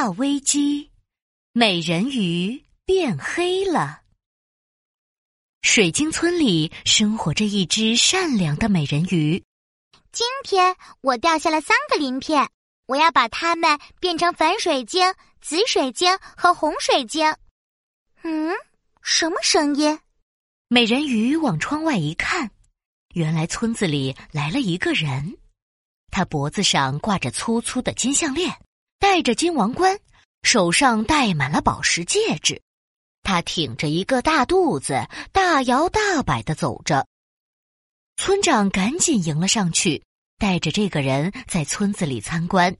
[0.00, 0.92] 大危机，
[1.52, 4.02] 美人鱼变黑了。
[5.62, 9.42] 水晶村里生活着一只善良的美人鱼。
[10.12, 12.48] 今天我掉下了三个鳞片，
[12.86, 17.34] 我要把它们变成粉水晶、紫水晶和红水晶。
[18.22, 18.54] 嗯，
[19.02, 19.98] 什么声音？
[20.68, 22.48] 美人鱼往窗外一看，
[23.14, 25.36] 原来村子里来了一个人。
[26.12, 28.56] 他脖子上挂着粗粗的金项链，
[28.98, 29.98] 戴着金王冠，
[30.42, 32.60] 手上戴满了宝石戒指。
[33.22, 37.06] 他挺着一个大肚子，大摇大摆的走着。
[38.16, 40.02] 村长赶紧迎了上去，
[40.38, 42.76] 带着这个人在村子里参观。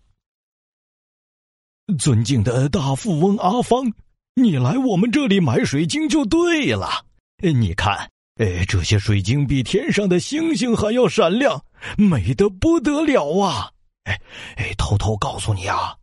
[1.99, 3.93] 尊敬的大富翁阿芳，
[4.35, 7.07] 你来我们这里买水晶就对了。
[7.39, 11.65] 你看，哎，这些水晶比天上的星星还要闪亮，
[11.97, 13.71] 美得不得了啊！
[14.05, 14.21] 哎
[14.57, 15.97] 哎，偷偷告诉你啊，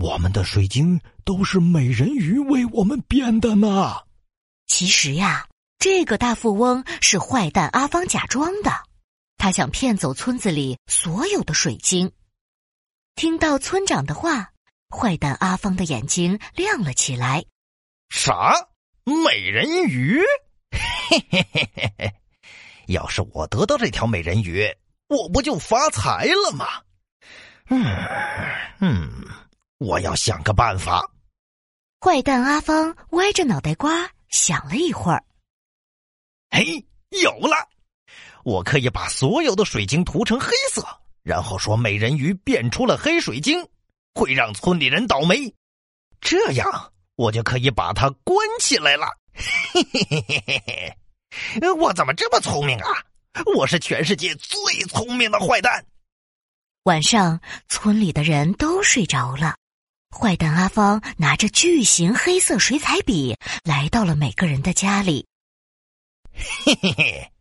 [0.00, 4.02] 我们的水晶都是美人鱼为我们编的呢。
[4.66, 5.46] 其实呀。
[5.78, 8.70] 这个大富翁是坏蛋阿芳假装的，
[9.36, 12.12] 他想骗走村子里所有的水晶。
[13.16, 14.52] 听到村长的话，
[14.88, 17.44] 坏蛋阿芳的眼睛亮了起来。
[18.10, 18.68] 啥？
[19.04, 20.20] 美人鱼？
[20.70, 22.14] 嘿嘿嘿嘿嘿！
[22.86, 24.64] 要是我得到这条美人鱼，
[25.08, 26.66] 我不就发财了吗？
[27.70, 27.84] 嗯
[28.78, 29.10] 嗯，
[29.82, 31.04] 我要想个办法。
[32.00, 35.22] 坏蛋阿芳歪着脑袋瓜想了一会儿。
[36.50, 37.68] 嘿，有了！
[38.44, 40.86] 我可以把所有的水晶涂成黑色，
[41.22, 43.68] 然后说美人鱼变出了黑水晶，
[44.14, 45.54] 会让村里人倒霉。
[46.20, 49.06] 这样我就可以把它关起来了。
[49.34, 50.96] 嘿嘿嘿嘿嘿
[51.60, 51.72] 嘿！
[51.72, 52.88] 我怎么这么聪明啊？
[53.56, 54.58] 我是全世界最
[54.88, 55.86] 聪明的坏蛋。
[56.84, 59.56] 晚上，村里的人都睡着了。
[60.14, 65.26] 坏蛋阿芳拿着巨型黑色水彩笔来到了每个人的家里。
[66.32, 67.32] 嘿嘿嘿，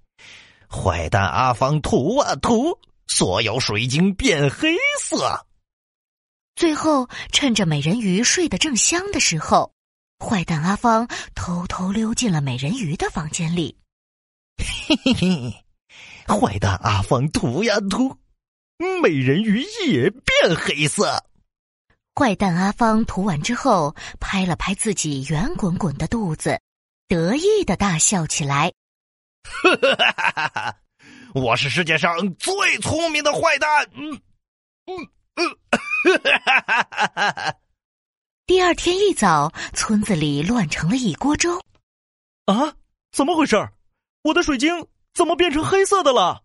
[0.70, 5.46] 坏蛋阿芳涂啊涂，所有水晶变黑色。
[6.56, 9.74] 最后，趁着美人鱼睡得正香的时候，
[10.18, 13.78] 坏蛋阿芳偷偷溜进了美人鱼的房间里。
[14.58, 15.66] 嘿嘿嘿，
[16.28, 18.18] 坏蛋阿芳涂呀涂，
[19.04, 21.24] 美人鱼也变黑色。
[22.14, 26.60] 坏蛋阿芳涂完之后，拍了拍自己圆滚滚的肚子，
[27.08, 28.74] 得意的大笑起来。
[29.44, 30.78] 哈哈哈哈哈！
[31.34, 33.90] 我是世界上最聪明的坏蛋。
[33.94, 34.12] 嗯
[34.86, 37.56] 嗯嗯，哈哈哈哈哈！
[38.46, 41.60] 第二天一早，村子里乱成了一锅粥。
[42.46, 42.76] 啊，
[43.14, 43.70] 怎么回事？
[44.24, 46.44] 我的水晶怎么变成黑色的了？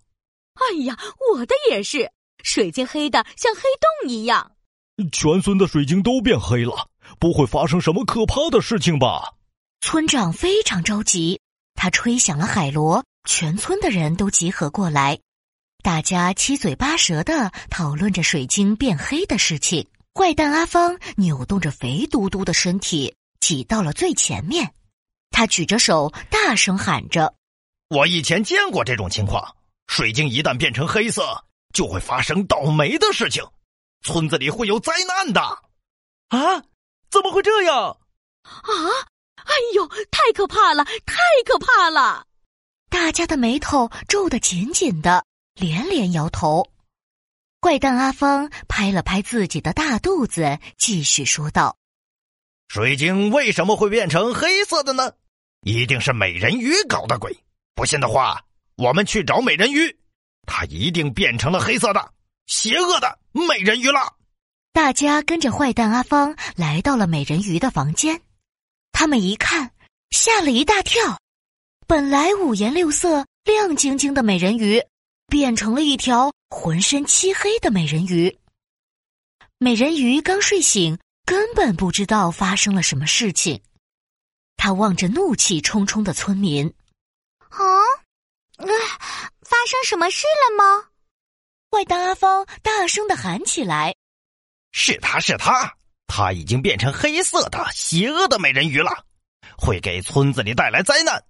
[0.55, 0.97] 哎呀，
[1.35, 2.13] 我的也是，
[2.45, 4.56] 水晶黑的像黑洞一样。
[5.13, 9.35] 全村的水晶都变黑了，不会发生什么可怕的事情吧？
[9.81, 11.41] 村长非常着急。
[11.75, 15.19] 他吹响了海螺，全村的人都集合过来，
[15.83, 19.87] 大家七嘴八舌的讨论着水晶变黑的事情。
[20.15, 24.73] 坏蛋阿芳扭动着肥嘟嘟的身体挤到了最前面，
[25.31, 27.35] 他举着手大声喊着
[27.95, 29.55] ：“我以前见过这种情况，
[29.89, 33.45] 水晶一旦变成黑色，就会发生倒霉的事情，
[34.07, 35.41] 村子里会有灾难的。”
[36.29, 36.63] 啊？
[37.11, 37.99] 怎么会这样？
[38.43, 38.73] 啊？
[39.37, 40.85] 哎呦，太可怕了！
[40.85, 42.27] 太可怕了！
[42.89, 45.25] 大家的眉头皱得紧紧的，
[45.55, 46.69] 连连摇头。
[47.61, 51.77] 怪蛋阿芳拍了拍自己的大肚子，继续说道
[52.69, 55.13] ：“水晶为什么会变成黑色的呢？
[55.63, 57.37] 一定是美人鱼搞的鬼！
[57.75, 58.45] 不信的话，
[58.77, 59.97] 我们去找美人鱼，
[60.47, 62.13] 她一定变成了黑色的，
[62.47, 64.15] 邪恶的美人鱼了。”
[64.73, 68.21] 大家跟着坏蛋阿芳来到了美人鱼的房间。
[68.93, 69.73] 他们一看，
[70.11, 71.19] 吓了一大跳。
[71.87, 74.83] 本来五颜六色、亮晶晶的美人鱼，
[75.29, 78.39] 变成了一条浑身漆黑的美人鱼。
[79.59, 83.63] 美人鱼刚睡醒，根本不知道发生了什么事情。
[84.57, 86.67] 他望着怒气冲冲的村民
[87.49, 87.59] ：“啊，
[88.59, 90.89] 发生什么事了吗？”
[91.71, 93.95] 坏蛋阿芳大声的喊起来
[94.73, 95.75] ：“是他是他！”
[96.07, 99.05] 她已经变成黑色的邪恶的美人鱼了，
[99.59, 101.23] 会给村子里带来灾难。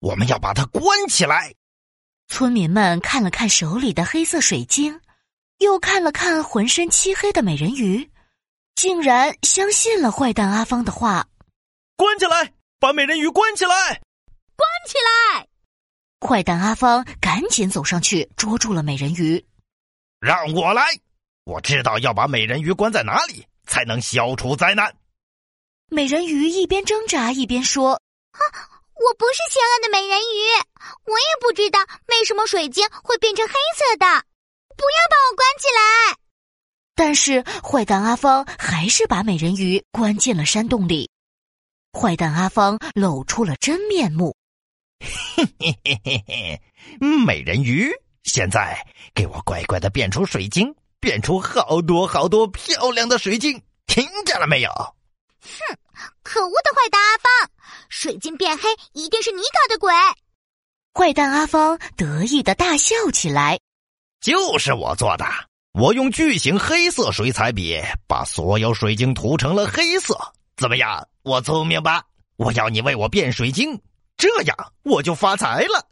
[0.00, 1.54] 我们要把它关起来。
[2.28, 5.00] 村民们看了看手里的黑色水晶，
[5.58, 8.10] 又看了看浑身漆黑的美人鱼，
[8.74, 11.28] 竟然相信了坏蛋阿芳的话。
[11.94, 14.00] 关起来，把美人鱼关起来，
[14.56, 14.94] 关起
[15.36, 15.46] 来！
[16.26, 19.44] 坏蛋阿芳赶紧走上去捉住了美人鱼。
[20.22, 20.86] 让我来，
[21.44, 23.44] 我知道要把美人鱼关在哪里。
[23.64, 24.94] 才能消除灾难。
[25.88, 27.92] 美人鱼一边挣扎一边说
[28.32, 28.40] ：“啊，
[28.92, 30.42] 我不是邪恶的美人鱼，
[31.06, 31.78] 我也不知道
[32.08, 34.06] 为什么水晶会变成黑色的。
[34.76, 36.18] 不要把我关起来！”
[36.94, 41.08] 但是坏蛋阿芳还是把美人鱼关进了山洞里。
[41.98, 44.36] 坏蛋阿芳露出了真面目
[45.00, 46.60] ：“嘿嘿嘿嘿嘿，
[47.24, 47.90] 美人鱼，
[48.24, 54.70] 现在给我乖乖的变出水晶，变出好多好多漂亮的水晶，听见了没有？”
[55.42, 55.76] 哼，
[56.22, 57.50] 可恶的坏蛋阿芳！
[57.88, 59.92] 水晶变黑一定是你搞的鬼！
[60.94, 63.58] 坏蛋阿芳得意的大笑起来
[64.20, 65.24] ：“就是我做的！
[65.72, 70.16] 我用巨型黑色水彩笔把所有水晶涂成了黑色，
[70.56, 71.08] 怎么样？
[71.22, 72.04] 我聪明吧？
[72.36, 73.80] 我要你为我变水晶，
[74.16, 75.88] 这样我就发财了。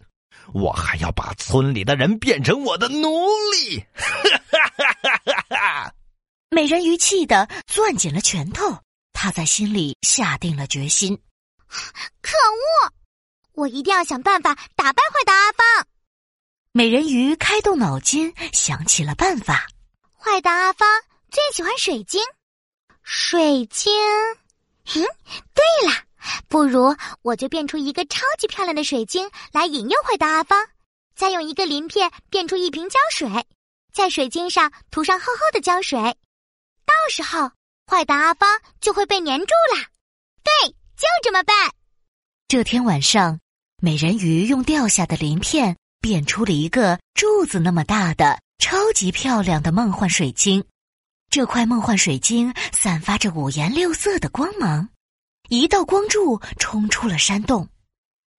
[0.53, 3.09] 我还要把村里的人变成我的奴
[3.53, 4.07] 隶！”哈
[4.53, 5.95] 哈哈哈哈哈！
[6.51, 8.79] 美人鱼气得攥紧了拳头。
[9.13, 11.21] 他在心里下定了决心。
[12.23, 12.93] 可恶！
[13.53, 15.87] 我一定要想办法打败坏蛋阿芳。
[16.73, 19.67] 美人鱼开动脑筋，想起了办法。
[20.17, 20.89] 坏蛋阿芳
[21.31, 22.23] 最喜欢水晶，
[23.03, 23.93] 水晶。
[24.95, 25.05] 嗯，
[25.55, 26.05] 对了，
[26.49, 30.67] 不如我就变出一个超级漂亮的水晶来引诱坏蛋阿芳，
[31.15, 33.29] 再用一个鳞片变出一瓶胶水，
[33.93, 37.51] 在水晶上涂上厚厚的胶水，到时候。
[37.91, 38.49] 坏蛋阿芳
[38.81, 39.85] 就会被粘住了，
[40.45, 41.57] 对，就这么办。
[42.47, 43.41] 这天晚上，
[43.83, 50.65] 美人鱼用掉下的鳞片变出了一个柱子那么大的超级漂亮的梦幻水晶。
[51.31, 54.89] 这块梦幻水晶散发着五颜六色的光芒，
[55.51, 57.69] 一道光柱冲出了山洞。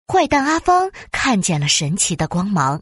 [0.07, 2.81] 坏蛋阿芳看见了神奇的光芒，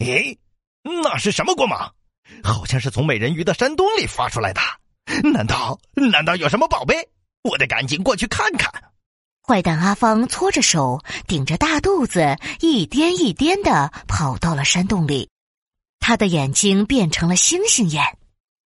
[0.00, 0.38] 诶，
[0.82, 1.94] 那是什么光芒？
[2.42, 4.60] 好像是从美人鱼的山洞里发出来的。
[5.32, 7.08] 难道难道有什么宝贝？
[7.42, 8.70] 我得赶紧过去看看。
[9.46, 15.30] 坏蛋阿芳搓着手，顶着大肚子，一颠一颠的跑到了山洞里。
[16.00, 18.02] 他的眼睛变成了星星眼。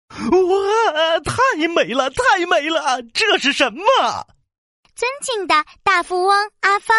[0.10, 3.04] 哇，太美了，太美了！
[3.14, 4.28] 这是什么？
[4.98, 6.98] 尊敬的大富翁阿芳，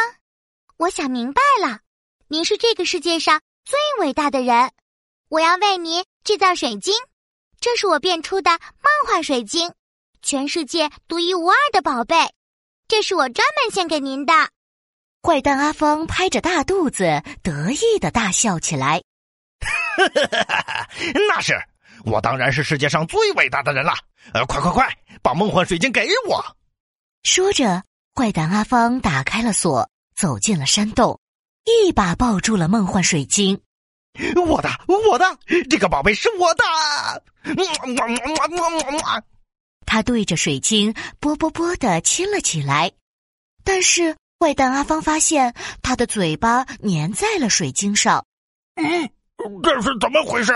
[0.77, 1.81] 我想明白了，
[2.29, 4.71] 您是这个世界上最伟大的人。
[5.29, 6.95] 我要为您制造水晶。
[7.59, 9.75] 这是我变出的梦幻水晶，
[10.23, 12.15] 全世界独一无二的宝贝。
[12.87, 14.33] 这是我专门献给您的。
[15.21, 19.03] 坏蛋阿芳拍着大肚子，得意的大笑起来。
[21.29, 21.61] 那是，
[22.05, 23.93] 我当然是世界上最伟大的人了。
[24.35, 24.89] 呃，快快快，
[25.21, 26.57] 把梦幻水晶给我！
[27.25, 27.83] 说着，
[28.19, 31.21] 坏蛋阿芳打开了锁，走进了山洞，
[31.65, 33.61] 一把抱住了梦幻水晶。
[34.35, 35.25] 我的，我的，
[35.71, 36.65] 这个宝贝是我的。
[39.87, 42.91] 他对着水晶啵啵啵的亲了起来，
[43.63, 48.27] 但是坏蛋阿芳发现他的嘴巴粘在了水晶上。
[48.75, 49.09] 嗯，
[49.63, 50.53] 这是怎么回事？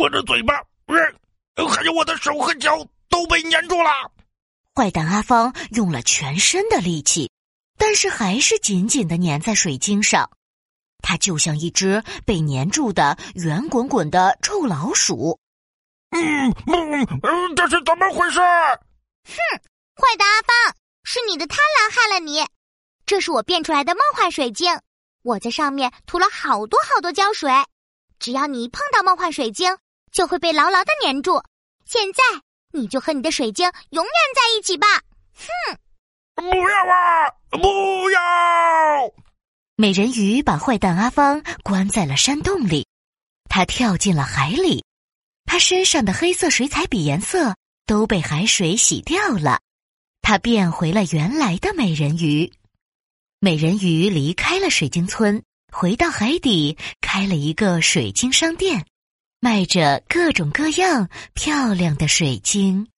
[0.00, 0.54] 我的嘴巴，
[0.88, 3.88] 还有我的手和脚都被粘住了。
[4.76, 7.30] 坏蛋阿芳用了全身的力气，
[7.78, 10.28] 但是还是紧紧的粘在水晶上。
[11.00, 15.38] 它就像一只被粘住的圆滚滚的臭老鼠。
[16.10, 18.40] 嗯嗯嗯，这是怎么回事？
[18.40, 19.36] 哼，
[19.94, 20.74] 坏蛋阿芳，
[21.04, 22.44] 是你的贪婪害了你。
[23.06, 24.80] 这是我变出来的梦幻水晶，
[25.22, 27.48] 我在上面涂了好多好多胶水，
[28.18, 29.76] 只要你一碰到梦幻水晶，
[30.10, 31.40] 就会被牢牢的粘住。
[31.84, 32.22] 现在
[32.74, 34.86] 你就和你的水晶永远在一起吧。
[35.32, 35.78] 哼，
[36.34, 39.14] 不要啊，不要！
[39.76, 42.86] 美人鱼把坏蛋阿芳关在了山洞里，
[43.48, 44.84] 他跳进了海里，
[45.44, 47.54] 他身上的黑色水彩笔颜色
[47.86, 49.60] 都被海水洗掉了，
[50.20, 52.52] 他变回了原来的美人鱼。
[53.38, 58.84] 美人鱼离开了水晶村，回到海底，开了一个水晶商店，
[59.44, 62.93] 卖着各种各样漂亮的水晶。